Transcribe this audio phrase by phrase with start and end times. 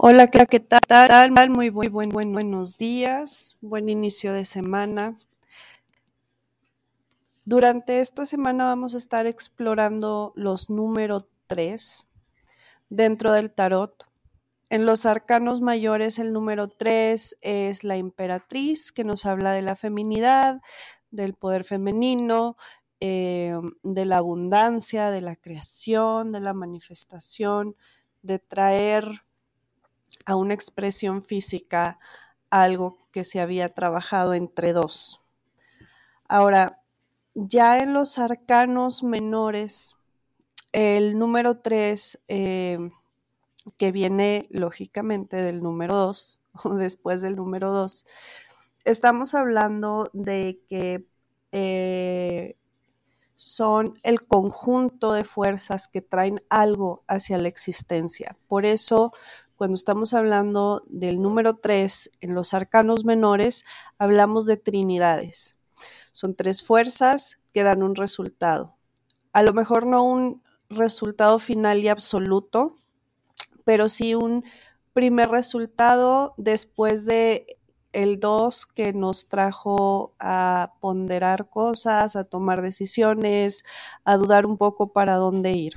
[0.00, 1.50] Hola, ¿qué tal?
[1.50, 5.18] Muy buen, buen, buen, buenos días, buen inicio de semana.
[7.44, 12.06] Durante esta semana vamos a estar explorando los números 3
[12.88, 14.06] dentro del tarot.
[14.70, 19.74] En los arcanos mayores el número 3 es la emperatriz, que nos habla de la
[19.74, 20.60] feminidad,
[21.10, 22.54] del poder femenino,
[23.00, 27.74] eh, de la abundancia, de la creación, de la manifestación,
[28.22, 29.24] de traer
[30.28, 31.98] a una expresión física
[32.50, 35.22] algo que se había trabajado entre dos.
[36.28, 36.82] Ahora,
[37.34, 39.96] ya en los arcanos menores,
[40.72, 42.90] el número 3, eh,
[43.78, 48.04] que viene lógicamente del número 2 o después del número 2,
[48.84, 51.06] estamos hablando de que
[51.52, 52.58] eh,
[53.34, 58.36] son el conjunto de fuerzas que traen algo hacia la existencia.
[58.46, 59.12] Por eso
[59.58, 63.64] cuando estamos hablando del número 3 en los arcanos menores,
[63.98, 65.58] hablamos de trinidades.
[66.12, 68.76] Son tres fuerzas que dan un resultado.
[69.32, 72.76] A lo mejor no un resultado final y absoluto,
[73.64, 74.44] pero sí un
[74.92, 77.58] primer resultado después de
[77.92, 83.64] el 2 que nos trajo a ponderar cosas, a tomar decisiones,
[84.04, 85.72] a dudar un poco para dónde ir.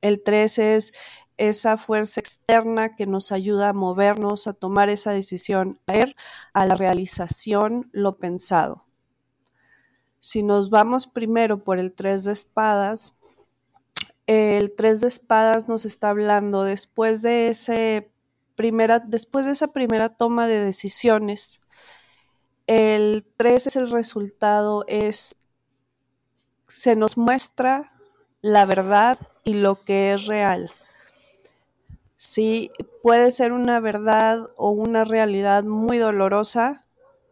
[0.00, 0.92] El 3 es
[1.38, 6.16] esa fuerza externa que nos ayuda a movernos, a tomar esa decisión, a ir
[6.52, 8.84] a la realización lo pensado.
[10.20, 13.16] Si nos vamos primero por el 3 de espadas,
[14.26, 18.10] el 3 de espadas nos está hablando después de ese
[18.56, 21.62] primera, después de esa primera toma de decisiones.
[22.66, 25.36] El 3 es el resultado, es
[26.66, 27.92] se nos muestra
[28.42, 30.70] la verdad y lo que es real.
[32.20, 36.84] Sí, puede ser una verdad o una realidad muy dolorosa,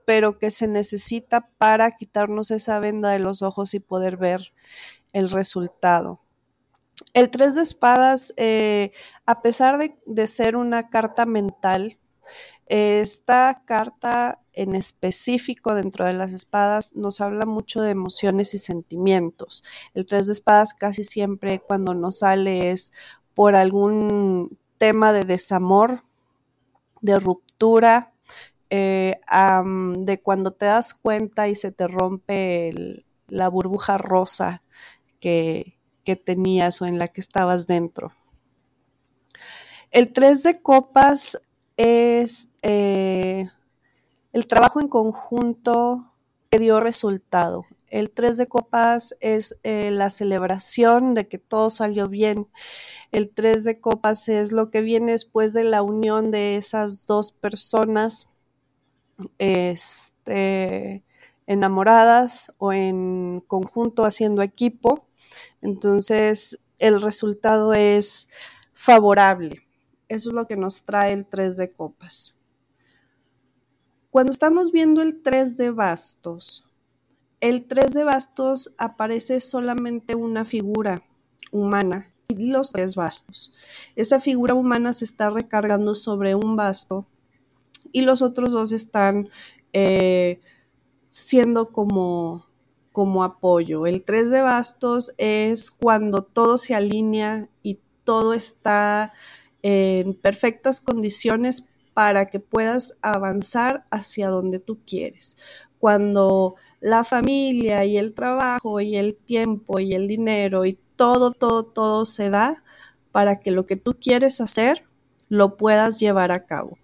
[0.04, 4.52] pero que se necesita para quitarnos esa venda de los ojos y poder ver
[5.12, 6.20] el resultado.
[7.14, 8.92] El tres de espadas, eh,
[9.26, 9.76] a pesar
[10.06, 11.98] de, ser una carta mental,
[12.66, 19.64] esta carta en específico dentro de las espadas nos habla mucho de emociones y sentimientos.
[19.94, 22.92] El tres de espadas casi siempre cuando nos sale es
[23.34, 26.02] por algún tema de desamor,
[27.00, 28.12] de ruptura,
[28.70, 29.20] eh,
[29.96, 34.62] de cuando te das cuenta y se te rompe la burbuja rosa
[35.20, 35.74] que,
[36.24, 38.12] tenías o en la que estabas dentro.
[39.90, 41.40] El 3 de copas
[41.76, 43.48] es eh,
[44.32, 46.14] el trabajo en conjunto
[46.48, 47.66] que dio resultado.
[47.88, 52.48] El 3 de copas es eh, la celebración de que todo salió bien.
[53.12, 57.32] El 3 de copas es lo que viene después de la unión de esas dos
[57.32, 58.28] personas
[59.38, 61.04] este,
[61.46, 65.06] enamoradas o en conjunto haciendo equipo.
[65.62, 68.28] Entonces, el resultado es
[68.74, 69.66] favorable.
[70.08, 72.34] Eso es lo que nos trae el 3 de copas.
[74.10, 76.65] Cuando estamos viendo el 3 de bastos,
[77.40, 81.02] el 3 de bastos aparece solamente una figura
[81.52, 83.52] humana y los tres bastos.
[83.94, 87.06] Esa figura humana se está recargando sobre un basto
[87.92, 89.28] y los otros dos están
[89.72, 90.40] eh,
[91.08, 92.46] siendo como,
[92.92, 93.86] como apoyo.
[93.86, 99.12] El 3 de bastos es cuando todo se alinea y todo está
[99.62, 105.38] en perfectas condiciones para que puedas avanzar hacia donde tú quieres.
[105.78, 111.64] Cuando la familia y el trabajo y el tiempo y el dinero y todo, todo,
[111.64, 112.62] todo se da
[113.12, 114.84] para que lo que tú quieres hacer
[115.28, 116.78] lo puedas llevar a cabo.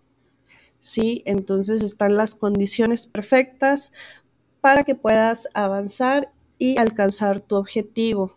[0.81, 1.23] ¿Sí?
[1.27, 3.93] Entonces están las condiciones perfectas
[4.61, 8.35] para que puedas avanzar y alcanzar tu objetivo.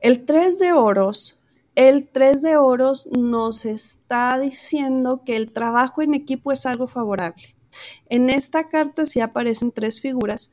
[0.00, 1.40] El 3 de oros,
[1.74, 7.57] el 3 de oros nos está diciendo que el trabajo en equipo es algo favorable.
[8.08, 10.50] En esta carta sí aparecen tres figuras,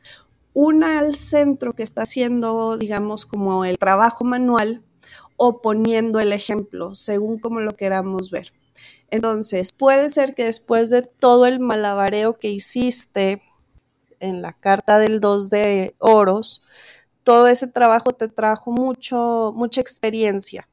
[0.53, 4.83] una al centro que está haciendo, digamos, como el trabajo manual
[5.37, 8.53] o poniendo el ejemplo, según como lo queramos ver.
[9.11, 13.41] Entonces, puede ser que después de todo el malabareo que hiciste
[14.19, 16.63] en la carta del 2 de oros,
[17.23, 20.67] todo ese trabajo te trajo mucho, mucha experiencia.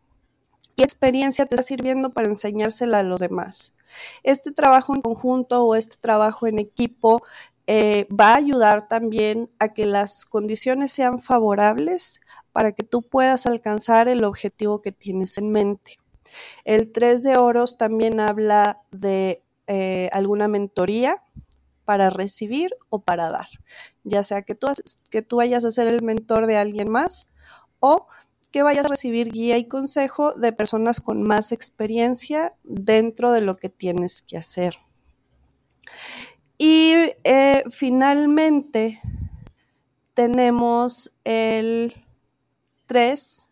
[0.77, 3.75] Y experiencia te está sirviendo para enseñársela a los demás.
[4.23, 7.23] Este trabajo en conjunto o este trabajo en equipo
[7.67, 12.21] eh, va a ayudar también a que las condiciones sean favorables
[12.53, 15.99] para que tú puedas alcanzar el objetivo que tienes en mente.
[16.65, 21.23] El 3 de oros también habla de eh, alguna mentoría
[21.85, 23.49] para recibir o para dar,
[24.05, 24.69] ya sea que tú,
[25.11, 27.33] que tú vayas a ser el mentor de alguien más
[27.81, 28.07] o
[28.53, 33.57] que vayas a recibir guía y consejo de personas con más experiencia dentro de lo
[33.57, 34.77] que tienes que hacer.
[36.59, 36.95] Y
[37.25, 39.01] eh, finalmente
[40.15, 41.95] tenemos el
[42.87, 43.51] 3